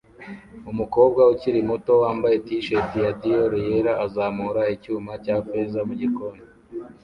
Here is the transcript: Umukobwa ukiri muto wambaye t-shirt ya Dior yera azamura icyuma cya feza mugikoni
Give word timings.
Umukobwa 0.71 1.21
ukiri 1.33 1.59
muto 1.69 1.91
wambaye 2.03 2.35
t-shirt 2.45 2.89
ya 3.03 3.11
Dior 3.21 3.51
yera 3.67 3.93
azamura 4.05 4.61
icyuma 4.75 5.11
cya 5.23 5.35
feza 5.47 5.79
mugikoni 5.87 6.41